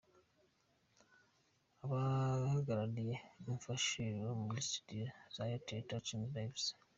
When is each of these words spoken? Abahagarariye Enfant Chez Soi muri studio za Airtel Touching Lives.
Abahagarariye 1.83 3.15
Enfant 3.49 3.81
Chez 3.85 4.11
Soi 4.15 4.41
muri 4.45 4.61
studio 4.69 5.05
za 5.33 5.43
Airtel 5.47 5.83
Touching 5.89 6.23
Lives. 6.35 6.65